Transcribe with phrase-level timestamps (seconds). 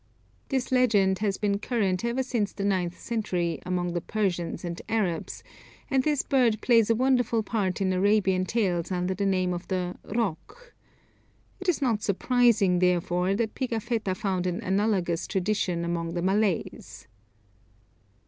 [0.49, 5.43] This legend has been current ever since the ninth century, among the Persians and Arabs,
[5.91, 9.95] and this bird plays a wonderful part in Arabian tales under the name of the
[10.03, 10.73] roc.
[11.59, 17.07] It is not surprising, therefore, that Pigafetta found an analogous tradition among the Malays.